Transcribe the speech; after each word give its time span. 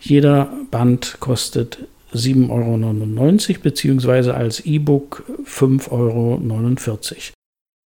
Jeder 0.00 0.52
Band 0.70 1.16
kostet 1.20 1.78
7,99 2.12 3.50
Euro 3.50 3.60
beziehungsweise 3.62 4.34
als 4.34 4.60
E-Book 4.60 5.24
5,49 5.46 5.90
Euro. 5.90 6.40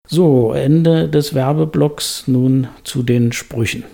So, 0.08 0.52
Ende 0.52 1.08
des 1.08 1.34
Werbeblocks 1.34 2.28
nun 2.28 2.68
zu 2.84 3.02
den 3.02 3.32
Sprüchen. 3.32 3.84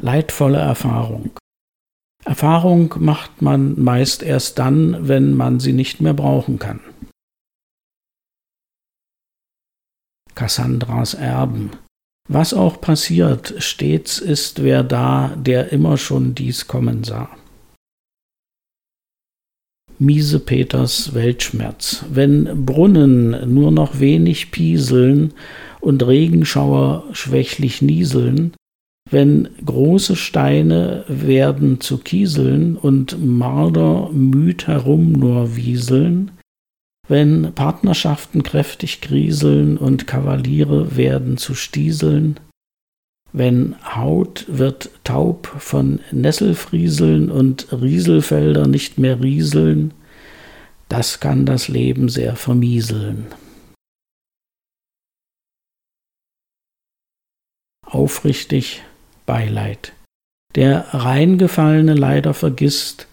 Leidvolle 0.00 0.58
Erfahrung. 0.58 1.30
Erfahrung 2.24 2.94
macht 2.98 3.42
man 3.42 3.80
meist 3.80 4.22
erst 4.22 4.58
dann, 4.58 5.08
wenn 5.08 5.34
man 5.34 5.58
sie 5.60 5.72
nicht 5.72 6.00
mehr 6.00 6.14
brauchen 6.14 6.58
kann. 6.58 6.80
Kassandras 10.34 11.14
Erben. 11.14 11.70
Was 12.28 12.54
auch 12.54 12.80
passiert, 12.80 13.54
stets 13.58 14.18
ist 14.18 14.62
wer 14.62 14.84
da, 14.84 15.34
der 15.36 15.72
immer 15.72 15.96
schon 15.96 16.34
dies 16.34 16.68
kommen 16.68 17.02
sah. 17.02 17.28
Miese 19.98 20.40
Peters 20.40 21.12
Weltschmerz. 21.12 22.04
Wenn 22.08 22.64
Brunnen 22.64 23.52
nur 23.52 23.70
noch 23.70 24.00
wenig 24.00 24.50
pieseln 24.50 25.34
und 25.80 26.06
Regenschauer 26.06 27.04
schwächlich 27.12 27.82
nieseln, 27.82 28.54
wenn 29.10 29.48
große 29.64 30.14
Steine 30.14 31.04
werden 31.08 31.80
zu 31.80 31.98
Kieseln 31.98 32.76
und 32.76 33.24
Marder 33.24 34.08
müd 34.12 34.66
herum 34.66 35.12
nur 35.12 35.56
wieseln, 35.56 36.30
wenn 37.08 37.52
Partnerschaften 37.54 38.44
kräftig 38.44 39.00
grieseln 39.00 39.76
und 39.78 40.06
Kavaliere 40.06 40.96
werden 40.96 41.38
zu 41.38 41.54
Stieseln, 41.54 42.38
wenn 43.32 43.76
Haut 43.84 44.46
wird 44.48 44.90
taub 45.02 45.46
von 45.58 46.00
Nesselfrieseln 46.12 47.30
und 47.30 47.72
Rieselfelder 47.72 48.68
nicht 48.68 48.98
mehr 48.98 49.20
rieseln, 49.20 49.92
das 50.88 51.18
kann 51.20 51.46
das 51.46 51.68
Leben 51.68 52.08
sehr 52.08 52.36
vermieseln. 52.36 53.26
Aufrichtig 57.86 58.82
Beileid. 59.30 59.92
Der 60.56 60.92
Reingefallene 60.92 61.94
leider 61.94 62.34
vergisst, 62.34 63.06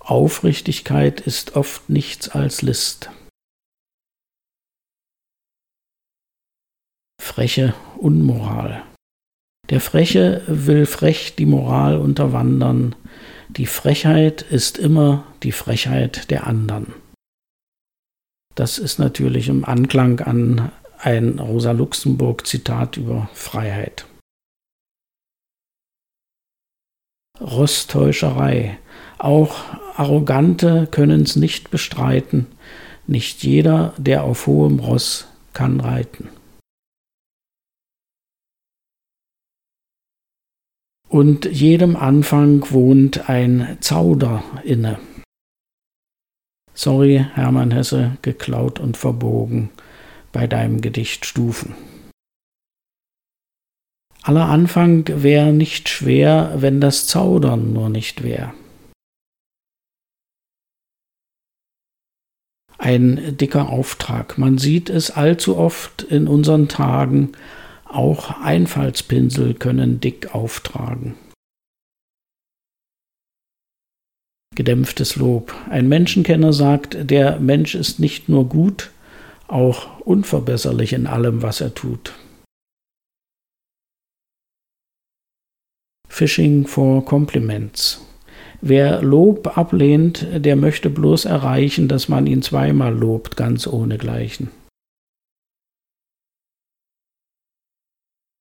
Aufrichtigkeit 0.00 1.20
ist 1.20 1.54
oft 1.54 1.88
nichts 1.88 2.28
als 2.28 2.62
List. 2.62 3.10
Freche 7.20 7.74
Unmoral. 7.96 8.82
Der 9.70 9.80
Freche 9.80 10.42
will 10.48 10.84
frech 10.84 11.36
die 11.36 11.46
Moral 11.46 11.96
unterwandern, 11.96 12.96
die 13.48 13.66
Frechheit 13.66 14.42
ist 14.42 14.78
immer 14.78 15.24
die 15.44 15.52
Frechheit 15.52 16.28
der 16.32 16.48
anderen. 16.48 16.92
Das 18.56 18.78
ist 18.78 18.98
natürlich 18.98 19.48
im 19.48 19.64
Anklang 19.64 20.18
an 20.18 20.72
ein 20.98 21.38
Rosa 21.38 21.70
Luxemburg 21.70 22.48
Zitat 22.48 22.96
über 22.96 23.30
Freiheit. 23.32 24.06
Rosttäuscherei. 27.42 28.78
Auch 29.18 29.56
Arrogante 29.96 30.88
können 30.90 31.22
es 31.22 31.36
nicht 31.36 31.70
bestreiten. 31.70 32.46
Nicht 33.06 33.42
jeder, 33.42 33.94
der 33.98 34.24
auf 34.24 34.46
hohem 34.46 34.78
Ross 34.78 35.26
kann 35.52 35.80
reiten. 35.80 36.28
Und 41.08 41.44
jedem 41.44 41.94
Anfang 41.96 42.70
wohnt 42.70 43.28
ein 43.28 43.76
Zauder 43.80 44.42
inne. 44.64 44.98
Sorry, 46.72 47.26
Hermann 47.34 47.70
Hesse, 47.70 48.16
geklaut 48.22 48.80
und 48.80 48.96
verbogen 48.96 49.68
bei 50.32 50.46
deinem 50.46 50.80
Gedicht 50.80 51.26
Stufen. 51.26 51.74
Aller 54.24 54.46
Anfang 54.46 55.04
wäre 55.08 55.52
nicht 55.52 55.88
schwer, 55.88 56.54
wenn 56.56 56.80
das 56.80 57.08
Zaudern 57.08 57.72
nur 57.72 57.88
nicht 57.88 58.22
wäre. 58.22 58.54
Ein 62.78 63.36
dicker 63.36 63.68
Auftrag. 63.68 64.38
Man 64.38 64.58
sieht 64.58 64.90
es 64.90 65.10
allzu 65.10 65.56
oft 65.56 66.02
in 66.02 66.28
unseren 66.28 66.68
Tagen, 66.68 67.32
auch 67.84 68.40
Einfallspinsel 68.40 69.54
können 69.54 70.00
dick 70.00 70.34
auftragen. 70.34 71.14
Gedämpftes 74.54 75.16
Lob. 75.16 75.54
Ein 75.70 75.88
Menschenkenner 75.88 76.52
sagt, 76.52 77.10
der 77.10 77.40
Mensch 77.40 77.74
ist 77.74 77.98
nicht 77.98 78.28
nur 78.28 78.48
gut, 78.48 78.90
auch 79.48 80.00
unverbesserlich 80.00 80.92
in 80.92 81.06
allem, 81.06 81.42
was 81.42 81.60
er 81.60 81.74
tut. 81.74 82.12
Fishing 86.22 86.68
for 86.68 87.04
Compliments. 87.04 88.00
Wer 88.60 89.02
Lob 89.02 89.58
ablehnt, 89.58 90.24
der 90.32 90.54
möchte 90.54 90.88
bloß 90.88 91.24
erreichen, 91.24 91.88
dass 91.88 92.08
man 92.08 92.28
ihn 92.28 92.42
zweimal 92.42 92.94
lobt, 92.96 93.36
ganz 93.36 93.66
ohnegleichen. 93.66 94.48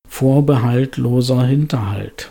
Vorbehaltloser 0.08 1.44
Hinterhalt. 1.48 2.30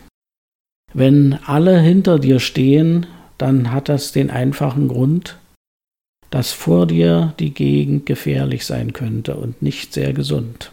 Wenn 0.94 1.32
alle 1.46 1.80
hinter 1.80 2.20
dir 2.20 2.38
stehen, 2.38 3.08
dann 3.36 3.72
hat 3.72 3.88
das 3.88 4.12
den 4.12 4.30
einfachen 4.30 4.86
Grund, 4.86 5.36
dass 6.30 6.52
vor 6.52 6.86
dir 6.86 7.34
die 7.40 7.52
Gegend 7.52 8.06
gefährlich 8.06 8.64
sein 8.64 8.92
könnte 8.92 9.34
und 9.34 9.62
nicht 9.62 9.94
sehr 9.94 10.12
gesund. 10.12 10.70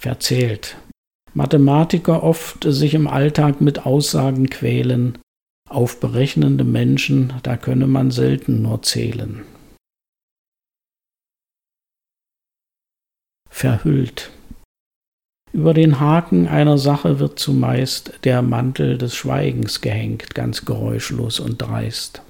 Verzählt. 0.00 0.76
Mathematiker 1.38 2.24
oft 2.24 2.64
sich 2.64 2.94
im 2.94 3.06
Alltag 3.06 3.60
mit 3.60 3.86
Aussagen 3.86 4.50
quälen, 4.50 5.18
auf 5.70 6.00
berechnende 6.00 6.64
Menschen, 6.64 7.32
da 7.44 7.56
könne 7.56 7.86
man 7.86 8.10
selten 8.10 8.60
nur 8.62 8.82
zählen. 8.82 9.44
Verhüllt. 13.48 14.32
Über 15.52 15.74
den 15.74 16.00
Haken 16.00 16.48
einer 16.48 16.76
Sache 16.76 17.20
wird 17.20 17.38
zumeist 17.38 18.18
der 18.24 18.42
Mantel 18.42 18.98
des 18.98 19.14
Schweigens 19.14 19.80
gehängt, 19.80 20.34
ganz 20.34 20.64
geräuschlos 20.64 21.38
und 21.38 21.62
dreist. 21.62 22.20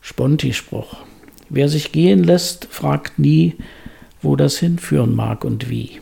Spontispruch. 0.00 1.04
Wer 1.50 1.68
sich 1.68 1.92
gehen 1.92 2.24
lässt, 2.24 2.64
fragt 2.64 3.20
nie, 3.20 3.56
wo 4.24 4.36
das 4.36 4.58
hinführen 4.58 5.14
mag 5.14 5.44
und 5.44 5.68
wie. 5.70 6.00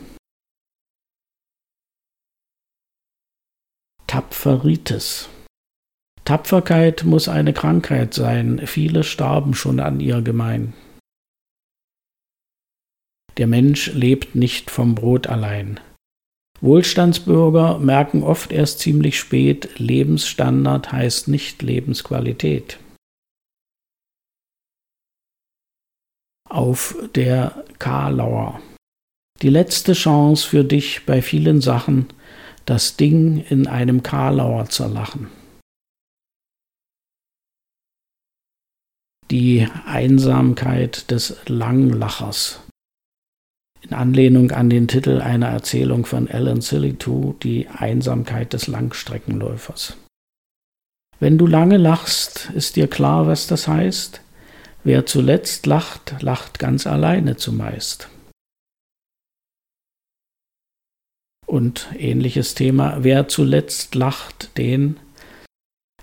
Tapferitis. 4.07 5.29
Tapferkeit 6.25 7.03
muss 7.03 7.27
eine 7.27 7.53
Krankheit 7.53 8.13
sein, 8.13 8.61
viele 8.65 9.03
starben 9.03 9.53
schon 9.53 9.79
an 9.79 9.99
ihr 9.99 10.21
gemein. 10.21 10.73
Der 13.37 13.47
Mensch 13.47 13.91
lebt 13.93 14.35
nicht 14.35 14.69
vom 14.69 14.95
Brot 14.95 15.27
allein. 15.27 15.79
Wohlstandsbürger 16.61 17.79
merken 17.79 18.23
oft 18.23 18.53
erst 18.53 18.79
ziemlich 18.79 19.19
spät, 19.19 19.79
Lebensstandard 19.79 20.91
heißt 20.91 21.27
nicht 21.27 21.61
Lebensqualität. 21.61 22.77
Auf 26.53 26.95
der 27.15 27.65
Karlauer. 27.79 28.61
Die 29.41 29.49
letzte 29.49 29.93
Chance 29.93 30.47
für 30.47 30.63
dich 30.63 31.03
bei 31.07 31.23
vielen 31.23 31.61
Sachen, 31.61 32.09
das 32.65 32.95
Ding 32.95 33.43
in 33.49 33.65
einem 33.65 34.03
Karlauer 34.03 34.69
zerlachen. 34.69 35.29
Die 39.31 39.67
Einsamkeit 39.87 41.09
des 41.09 41.37
Langlachers 41.47 42.61
in 43.81 43.93
Anlehnung 43.93 44.51
an 44.51 44.69
den 44.69 44.87
Titel 44.87 45.21
einer 45.21 45.47
Erzählung 45.47 46.05
von 46.05 46.29
Alan 46.29 46.61
Sillitoe, 46.61 47.33
Die 47.41 47.67
Einsamkeit 47.67 48.53
des 48.53 48.67
Langstreckenläufers. 48.67 49.97
Wenn 51.19 51.39
du 51.39 51.47
lange 51.47 51.77
lachst, 51.77 52.51
ist 52.53 52.75
dir 52.75 52.87
klar, 52.87 53.25
was 53.25 53.47
das 53.47 53.67
heißt? 53.67 54.22
Wer 54.83 55.05
zuletzt 55.05 55.65
lacht, 55.65 56.21
lacht 56.21 56.59
ganz 56.59 56.87
alleine 56.87 57.37
zumeist. 57.37 58.09
Und 61.45 61.87
ähnliches 61.95 62.55
Thema, 62.55 63.03
wer 63.03 63.27
zuletzt 63.27 63.95
lacht, 63.95 64.57
den 64.57 64.99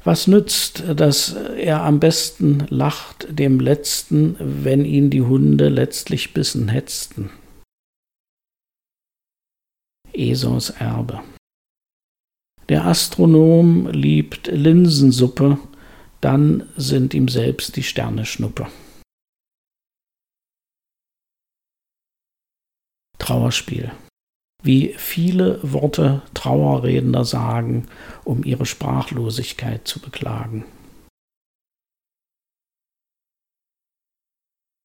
was 0.03 0.27
nützt, 0.27 0.83
dass 0.97 1.35
er 1.35 1.83
am 1.83 2.01
besten 2.01 2.67
lacht 2.71 3.27
dem 3.39 3.61
Letzten, 3.61 4.37
wenn 4.39 4.87
ihn 4.87 5.11
die 5.11 5.21
Hunde 5.21 5.69
letztlich 5.69 6.33
bissen 6.33 6.69
hetzten? 6.69 7.31
Esons 10.13 10.71
Erbe. 10.71 11.23
Der 12.71 12.87
Astronom 12.87 13.89
liebt 13.89 14.47
Linsensuppe, 14.47 15.59
dann 16.21 16.69
sind 16.77 17.15
ihm 17.15 17.29
selbst 17.29 17.77
die 17.77 17.83
Sterne 17.83 18.27
Schnuppe. 18.27 18.69
Trauerspiel. 23.19 23.93
Wie 24.63 24.95
viele 24.99 25.61
Worte 25.63 26.23
Trauerredner 26.35 27.25
sagen, 27.25 27.87
um 28.25 28.45
ihre 28.45 28.67
Sprachlosigkeit 28.67 29.87
zu 29.87 30.01
beklagen. 30.01 30.67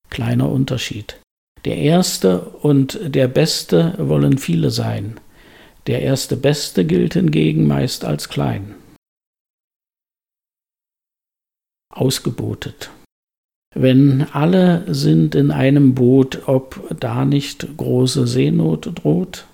Kleiner 0.10 0.50
Unterschied. 0.50 1.20
Der 1.66 1.78
Erste 1.78 2.42
und 2.42 3.00
der 3.04 3.28
Beste 3.28 3.96
wollen 3.98 4.38
viele 4.38 4.70
sein. 4.70 5.20
Der 5.88 6.02
erste 6.04 6.38
Beste 6.38 6.86
gilt 6.86 7.16
hingegen 7.16 7.68
meist 7.68 8.06
als 8.06 8.30
klein. 8.30 8.76
Ausgebotet. 11.96 12.92
Wenn 13.74 14.24
alle 14.32 14.94
sind 14.94 15.34
in 15.34 15.52
einem 15.52 15.96
Boot, 15.96 16.48
ob 16.48 16.96
da 17.00 17.26
nicht 17.26 17.78
große 17.78 18.28
Seenot 18.28 19.04
droht? 19.04 19.48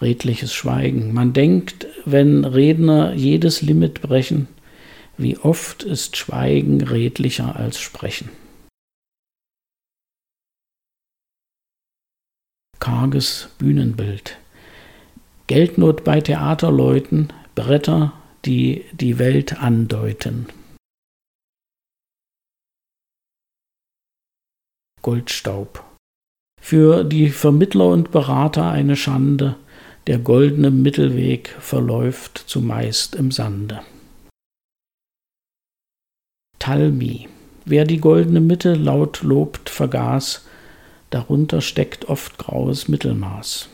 Redliches 0.00 0.52
Schweigen. 0.52 1.14
Man 1.14 1.32
denkt, 1.32 1.86
wenn 2.04 2.44
Redner 2.44 3.14
jedes 3.14 3.62
Limit 3.62 4.02
brechen, 4.02 4.48
wie 5.16 5.38
oft 5.38 5.82
ist 5.82 6.16
Schweigen 6.16 6.82
redlicher 6.82 7.56
als 7.56 7.80
Sprechen? 7.80 8.28
Karges 12.78 13.48
Bühnenbild. 13.58 14.36
Geldnot 15.46 16.04
bei 16.04 16.20
Theaterleuten, 16.20 17.32
Bretter, 17.54 18.12
die 18.46 18.84
die 18.92 19.18
Welt 19.18 19.60
andeuten. 19.60 20.46
Goldstaub. 25.02 25.84
Für 26.60 27.04
die 27.04 27.30
Vermittler 27.30 27.88
und 27.88 28.10
Berater 28.10 28.70
eine 28.70 28.96
Schande, 28.96 29.56
der 30.06 30.18
goldene 30.18 30.70
Mittelweg 30.70 31.48
verläuft 31.60 32.38
zumeist 32.46 33.14
im 33.14 33.30
Sande. 33.30 33.82
Talmi. 36.58 37.28
Wer 37.64 37.84
die 37.84 37.98
goldene 37.98 38.40
Mitte 38.40 38.74
laut 38.74 39.22
lobt, 39.22 39.70
vergaß, 39.70 40.46
darunter 41.10 41.60
steckt 41.60 42.08
oft 42.08 42.38
graues 42.38 42.86
Mittelmaß. 42.86 43.68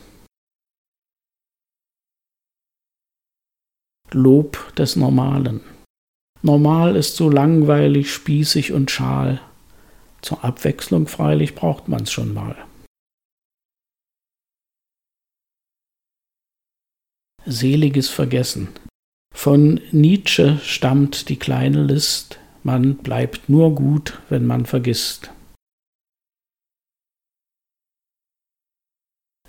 Lob 4.14 4.75
des 4.76 4.97
Normalen. 4.97 5.61
Normal 6.43 6.97
ist 6.97 7.17
so 7.17 7.31
langweilig, 7.31 8.12
spießig 8.12 8.73
und 8.73 8.91
schal. 8.91 9.41
Zur 10.23 10.44
Abwechslung 10.44 11.06
freilich 11.06 11.55
braucht 11.55 11.88
man's 11.88 12.11
schon 12.12 12.35
mal. 12.35 12.56
Seliges 17.44 18.09
Vergessen. 18.09 18.69
Von 19.35 19.81
Nietzsche 19.91 20.59
stammt 20.62 21.29
die 21.29 21.38
kleine 21.38 21.82
List, 21.82 22.38
man 22.62 22.97
bleibt 22.99 23.49
nur 23.49 23.75
gut, 23.75 24.20
wenn 24.29 24.47
man 24.47 24.67
vergisst. 24.67 25.32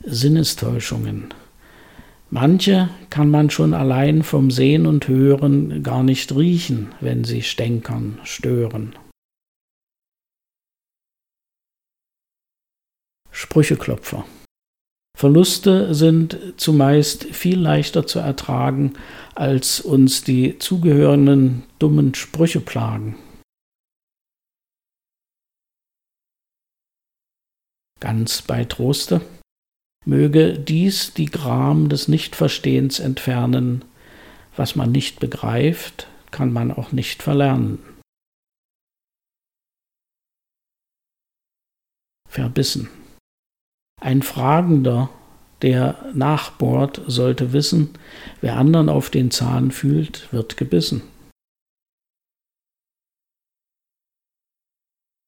Sinnestäuschungen. 0.01 1.33
Manche 2.35 2.89
kann 3.11 3.29
man 3.29 3.51
schon 3.51 3.75
allein 3.75 4.23
vom 4.23 4.49
Sehen 4.49 4.87
und 4.87 5.07
Hören 5.07 5.83
gar 5.83 6.01
nicht 6.01 6.35
riechen, 6.35 6.91
wenn 6.99 7.23
sie 7.23 7.43
stänkern, 7.43 8.19
stören. 8.23 8.97
Sprücheklopfer. 13.29 14.25
Verluste 15.15 15.93
sind 15.93 16.55
zumeist 16.57 17.25
viel 17.25 17.59
leichter 17.59 18.07
zu 18.07 18.17
ertragen, 18.17 18.93
als 19.35 19.79
uns 19.79 20.23
die 20.23 20.57
zugehörigen 20.57 21.61
dummen 21.77 22.15
Sprüche 22.15 22.61
plagen. 22.61 23.15
Ganz 27.99 28.41
bei 28.41 28.65
Troste, 28.65 29.21
möge 30.05 30.57
dies 30.57 31.13
die 31.13 31.25
Gram 31.27 31.89
des 31.89 32.07
Nichtverstehens 32.07 32.99
entfernen, 32.99 33.85
was 34.55 34.75
man 34.75 34.91
nicht 34.91 35.19
begreift, 35.19 36.07
kann 36.31 36.51
man 36.51 36.71
auch 36.71 36.91
nicht 36.91 37.23
verlernen. 37.23 37.79
Verbissen. 42.27 42.89
Ein 44.01 44.23
Fragender, 44.23 45.09
der 45.61 46.11
nachbohrt, 46.13 47.01
sollte 47.07 47.53
wissen, 47.53 47.97
wer 48.41 48.57
anderen 48.57 48.89
auf 48.89 49.09
den 49.09 49.31
Zahn 49.31 49.71
fühlt, 49.71 50.33
wird 50.33 50.57
gebissen. 50.57 51.03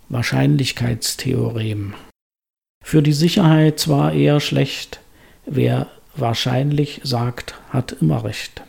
Wahrscheinlichkeitstheorem. 0.10 1.94
Für 2.86 3.02
die 3.02 3.14
Sicherheit 3.14 3.80
zwar 3.80 4.14
eher 4.14 4.40
schlecht, 4.40 5.00
wer 5.48 5.90
wahrscheinlich 6.16 7.02
sagt, 7.04 7.60
hat 7.72 7.94
immer 7.94 8.24
recht. 8.24 8.62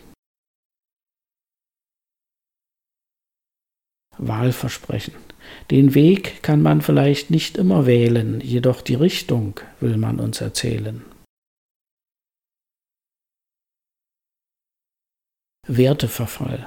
Wahlversprechen. 4.16 5.14
Den 5.70 5.92
Weg 5.92 6.42
kann 6.42 6.62
man 6.62 6.80
vielleicht 6.80 7.30
nicht 7.30 7.58
immer 7.58 7.85
wählen, 7.85 8.40
jedoch 8.40 8.80
die 8.80 8.94
Richtung 8.94 9.61
will 9.80 9.99
man 9.99 10.18
uns 10.18 10.40
erzählen. 10.40 11.04
Werteverfall. 15.68 16.66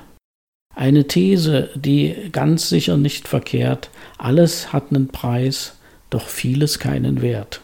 Eine 0.75 1.07
These, 1.07 1.71
die 1.73 2.29
ganz 2.31 2.69
sicher 2.69 2.95
nicht 2.95 3.27
verkehrt, 3.27 3.89
alles 4.19 4.71
hat 4.71 4.91
einen 4.91 5.07
Preis, 5.07 5.78
doch 6.09 6.27
vieles 6.27 6.79
keinen 6.79 7.21
Wert. 7.21 7.61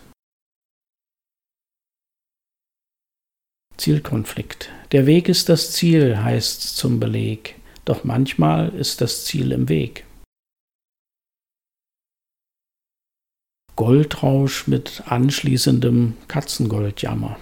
Zielkonflikt. 3.78 4.70
Der 4.94 5.06
Weg 5.06 5.28
ist 5.30 5.50
das 5.50 5.72
Ziel, 5.72 6.18
heißt's 6.18 6.76
zum 6.76 7.00
Beleg, 7.00 7.56
doch 7.84 8.04
manchmal 8.04 8.70
ist 8.70 9.02
das 9.02 9.26
Ziel 9.26 9.52
im 9.52 9.68
Weg. 9.70 10.06
Goldrausch 13.76 14.68
mit 14.68 15.04
anschließendem 15.08 16.16
Katzengoldjammer. 16.30 17.38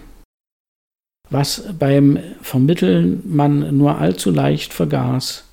was 1.29 1.63
beim 1.77 2.19
Vermitteln 2.41 3.21
man 3.25 3.75
nur 3.77 3.97
allzu 3.97 4.29
leicht 4.31 4.73
vergaß, 4.73 5.45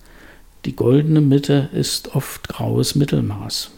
die 0.65 0.77
goldene 0.77 1.21
Mitte 1.21 1.71
ist 1.73 2.15
oft 2.15 2.49
graues 2.49 2.95
Mittelmaß. 2.95 3.71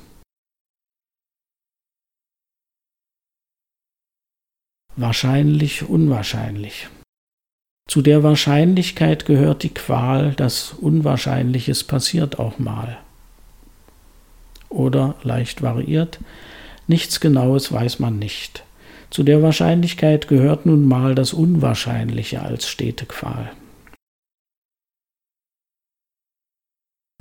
Wahrscheinlich, 4.96 5.88
unwahrscheinlich. 5.88 6.88
Zu 7.88 8.02
der 8.02 8.22
Wahrscheinlichkeit 8.22 9.26
gehört 9.26 9.62
die 9.62 9.72
Qual, 9.74 10.32
dass 10.32 10.72
Unwahrscheinliches 10.72 11.84
passiert 11.84 12.38
auch 12.38 12.58
mal. 12.58 12.98
Oder 14.68 15.14
leicht 15.22 15.62
variiert, 15.62 16.20
nichts 16.86 17.20
Genaues 17.20 17.72
weiß 17.72 17.98
man 17.98 18.18
nicht. 18.18 18.64
Zu 19.10 19.22
der 19.22 19.42
Wahrscheinlichkeit 19.42 20.28
gehört 20.28 20.64
nun 20.64 20.86
mal 20.86 21.14
das 21.14 21.32
Unwahrscheinliche 21.32 22.42
als 22.42 22.68
stete 22.68 23.04
Qual. 23.04 23.50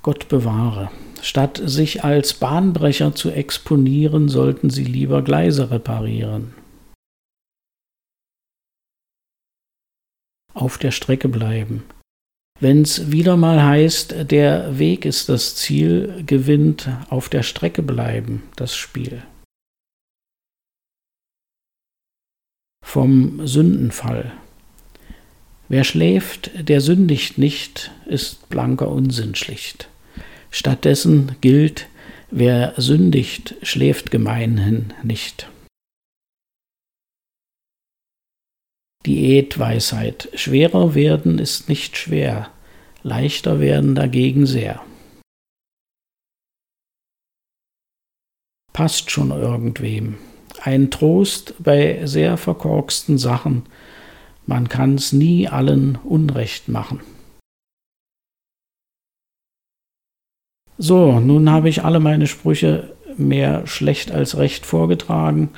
Gott 0.02 0.28
bewahre. 0.28 0.90
Statt 1.20 1.60
sich 1.64 2.02
als 2.02 2.34
Bahnbrecher 2.34 3.14
zu 3.14 3.30
exponieren, 3.30 4.28
sollten 4.28 4.70
sie 4.70 4.84
lieber 4.84 5.22
Gleise 5.22 5.70
reparieren. 5.70 6.54
Auf 10.54 10.78
der 10.78 10.90
Strecke 10.90 11.28
bleiben. 11.28 11.84
Wenn's 12.60 13.10
wieder 13.10 13.36
mal 13.36 13.62
heißt, 13.62 14.30
der 14.30 14.78
Weg 14.78 15.04
ist 15.04 15.28
das 15.28 15.56
Ziel, 15.56 16.22
gewinnt 16.26 16.88
auf 17.10 17.28
der 17.28 17.42
Strecke 17.42 17.82
bleiben 17.82 18.42
das 18.56 18.76
Spiel. 18.76 19.22
vom 22.92 23.46
Sündenfall. 23.46 24.32
Wer 25.70 25.82
schläft, 25.82 26.50
der 26.68 26.82
sündigt 26.82 27.38
nicht, 27.38 27.90
ist 28.04 28.50
blanker 28.50 28.88
Unsinn 28.90 29.34
schlicht. 29.34 29.88
Stattdessen 30.50 31.36
gilt, 31.40 31.86
wer 32.30 32.74
sündigt, 32.76 33.54
schläft 33.62 34.10
gemeinhin 34.10 34.92
nicht. 35.02 35.48
Diätweisheit. 39.06 40.28
Schwerer 40.34 40.94
werden 40.94 41.38
ist 41.38 41.68
nicht 41.68 41.96
schwer, 41.96 42.50
leichter 43.02 43.60
werden 43.60 43.94
dagegen 43.94 44.46
sehr. 44.46 44.80
Passt 48.72 49.10
schon 49.10 49.30
irgendwem, 49.30 50.18
ein 50.62 50.90
Trost 50.90 51.54
bei 51.58 52.06
sehr 52.06 52.36
verkorksten 52.36 53.18
Sachen. 53.18 53.64
Man 54.46 54.68
kann's 54.68 55.12
nie 55.12 55.48
allen 55.48 55.96
Unrecht 55.96 56.68
machen. 56.68 57.00
So, 60.78 61.20
nun 61.20 61.50
habe 61.50 61.68
ich 61.68 61.84
alle 61.84 62.00
meine 62.00 62.26
Sprüche 62.26 62.96
mehr 63.16 63.66
schlecht 63.66 64.10
als 64.10 64.36
recht 64.38 64.64
vorgetragen 64.64 65.50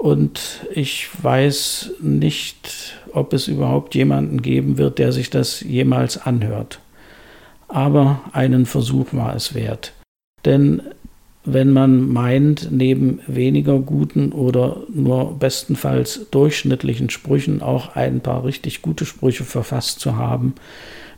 und 0.00 0.60
ich 0.74 1.08
weiß 1.22 1.92
nicht, 2.00 2.96
ob 3.12 3.34
es 3.34 3.48
überhaupt 3.48 3.94
jemanden 3.94 4.40
geben 4.40 4.78
wird, 4.78 4.98
der 4.98 5.12
sich 5.12 5.28
das 5.28 5.60
jemals 5.60 6.16
anhört. 6.16 6.80
Aber 7.68 8.22
einen 8.32 8.64
Versuch 8.64 9.08
war 9.12 9.36
es 9.36 9.54
wert. 9.54 9.92
Denn 10.46 10.80
wenn 11.44 11.70
man 11.70 12.08
meint, 12.10 12.68
neben 12.70 13.20
weniger 13.26 13.78
guten 13.78 14.32
oder 14.32 14.84
nur 14.88 15.38
bestenfalls 15.38 16.30
durchschnittlichen 16.30 17.10
Sprüchen 17.10 17.60
auch 17.60 17.94
ein 17.94 18.22
paar 18.22 18.44
richtig 18.44 18.80
gute 18.80 19.04
Sprüche 19.04 19.44
verfasst 19.44 20.00
zu 20.00 20.16
haben, 20.16 20.54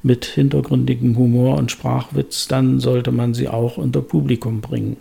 mit 0.02 0.24
hintergründigem 0.24 1.16
Humor 1.16 1.56
und 1.56 1.70
Sprachwitz, 1.70 2.48
dann 2.48 2.80
sollte 2.80 3.12
man 3.12 3.32
sie 3.32 3.46
auch 3.46 3.76
unter 3.76 4.02
Publikum 4.02 4.60
bringen. 4.60 4.96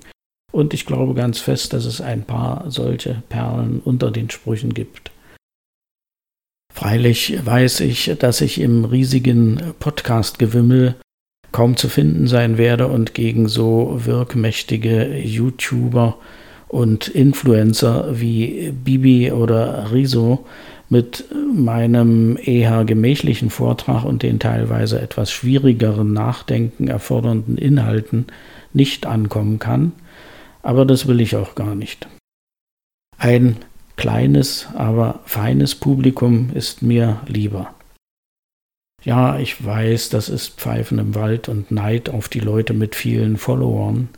Und 0.51 0.73
ich 0.73 0.85
glaube 0.85 1.13
ganz 1.13 1.39
fest, 1.39 1.73
dass 1.73 1.85
es 1.85 2.01
ein 2.01 2.23
paar 2.23 2.69
solche 2.69 3.23
Perlen 3.29 3.81
unter 3.83 4.11
den 4.11 4.29
Sprüchen 4.29 4.73
gibt. 4.73 5.11
Freilich 6.73 7.45
weiß 7.45 7.81
ich, 7.81 8.15
dass 8.19 8.41
ich 8.41 8.59
im 8.59 8.85
riesigen 8.85 9.61
Podcast-Gewimmel 9.79 10.95
kaum 11.51 11.75
zu 11.75 11.89
finden 11.89 12.27
sein 12.27 12.57
werde 12.57 12.87
und 12.87 13.13
gegen 13.13 13.47
so 13.47 13.99
wirkmächtige 14.05 15.17
YouTuber 15.17 16.17
und 16.69 17.09
Influencer 17.09 18.19
wie 18.19 18.71
Bibi 18.71 19.31
oder 19.33 19.91
Riso 19.91 20.45
mit 20.87 21.25
meinem 21.53 22.37
eher 22.41 22.85
gemächlichen 22.85 23.49
Vortrag 23.49 24.05
und 24.05 24.23
den 24.23 24.39
teilweise 24.39 25.01
etwas 25.01 25.31
schwierigeren 25.31 26.13
Nachdenken 26.13 26.87
erfordernden 26.87 27.57
Inhalten 27.57 28.27
nicht 28.73 29.05
ankommen 29.05 29.59
kann, 29.59 29.91
aber 30.63 30.85
das 30.85 31.07
will 31.07 31.21
ich 31.21 31.35
auch 31.35 31.55
gar 31.55 31.75
nicht. 31.75 32.07
Ein 33.17 33.57
kleines, 33.95 34.67
aber 34.73 35.19
feines 35.25 35.75
Publikum 35.75 36.51
ist 36.53 36.81
mir 36.81 37.21
lieber. 37.27 37.73
Ja, 39.03 39.39
ich 39.39 39.63
weiß, 39.63 40.09
das 40.09 40.29
ist 40.29 40.59
Pfeifen 40.59 40.99
im 40.99 41.15
Wald 41.15 41.49
und 41.49 41.71
Neid 41.71 42.09
auf 42.09 42.29
die 42.29 42.39
Leute 42.39 42.73
mit 42.73 42.95
vielen 42.95 43.37
Followern. 43.37 44.09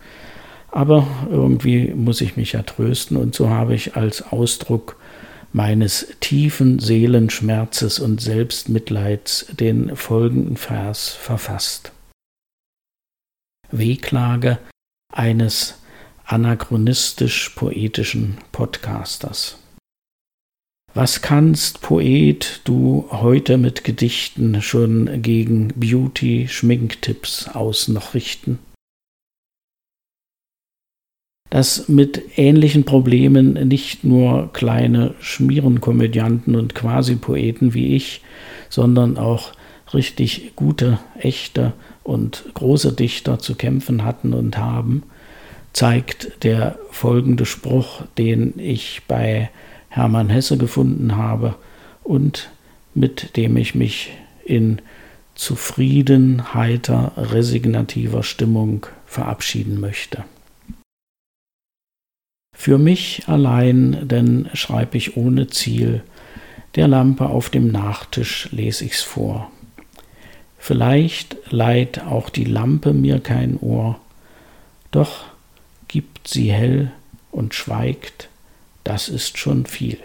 Aber 0.71 1.07
irgendwie 1.29 1.93
muss 1.93 2.19
ich 2.21 2.35
mich 2.35 2.53
ja 2.53 2.63
trösten 2.63 3.15
und 3.15 3.35
so 3.35 3.49
habe 3.49 3.75
ich 3.75 3.95
als 3.95 4.21
Ausdruck 4.31 4.97
meines 5.53 6.07
tiefen 6.19 6.79
Seelenschmerzes 6.79 7.99
und 7.99 8.19
Selbstmitleids 8.19 9.45
den 9.51 9.95
folgenden 9.95 10.57
Vers 10.57 11.09
verfasst. 11.09 11.91
Wehklage 13.71 14.57
eines 15.11 15.75
anachronistisch 16.25 17.49
poetischen 17.49 18.37
Podcasters. 18.51 19.57
Was 20.93 21.23
kannst, 21.23 21.81
Poet, 21.81 22.61
du 22.65 23.07
heute 23.09 23.57
mit 23.57 23.83
Gedichten 23.83 24.61
schon 24.61 25.23
gegen 25.23 25.69
Beauty-Schminktipps 25.75 27.47
aus 27.47 27.87
noch 27.87 28.13
richten? 28.13 28.59
Dass 31.49 31.87
mit 31.87 32.37
ähnlichen 32.37 32.83
Problemen 32.83 33.53
nicht 33.67 34.03
nur 34.03 34.53
kleine 34.53 35.15
Schmierenkomödianten 35.19 36.55
und 36.55 36.75
Quasi-Poeten 36.75 37.73
wie 37.73 37.95
ich, 37.95 38.21
sondern 38.69 39.17
auch 39.17 39.51
richtig 39.93 40.55
gute, 40.55 40.99
echte 41.19 41.73
und 42.03 42.45
große 42.53 42.93
Dichter 42.93 43.39
zu 43.39 43.55
kämpfen 43.55 44.03
hatten 44.03 44.33
und 44.33 44.57
haben, 44.57 45.03
zeigt 45.73 46.43
der 46.43 46.77
folgende 46.91 47.45
Spruch, 47.45 48.03
den 48.17 48.57
ich 48.59 49.01
bei 49.07 49.49
Hermann 49.89 50.29
Hesse 50.29 50.57
gefunden 50.57 51.17
habe 51.17 51.55
und 52.03 52.49
mit 52.93 53.35
dem 53.37 53.57
ich 53.57 53.75
mich 53.75 54.11
in 54.45 54.81
zufrieden, 55.35 56.53
heiter, 56.53 57.13
resignativer 57.17 58.23
Stimmung 58.23 58.85
verabschieden 59.05 59.79
möchte. 59.79 60.23
Für 62.55 62.77
mich 62.77 63.23
allein, 63.27 64.07
denn 64.07 64.49
schreibe 64.53 64.95
ich 64.97 65.17
ohne 65.17 65.47
Ziel, 65.47 66.03
der 66.75 66.87
Lampe 66.87 67.27
auf 67.27 67.49
dem 67.49 67.71
Nachtisch 67.71 68.47
lese 68.51 68.85
ich's 68.85 69.01
vor. 69.01 69.51
Vielleicht 70.59 71.35
leiht 71.49 72.03
auch 72.03 72.29
die 72.29 72.45
Lampe 72.45 72.93
mir 72.93 73.19
kein 73.19 73.57
Ohr, 73.59 73.99
doch 74.91 75.25
sie 76.27 76.51
hell 76.51 76.91
und 77.31 77.53
schweigt 77.53 78.29
das 78.83 79.07
ist 79.07 79.37
schon 79.37 79.65
viel. 79.65 79.99